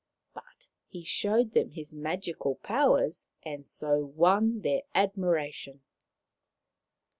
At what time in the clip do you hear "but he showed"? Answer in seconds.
0.33-1.51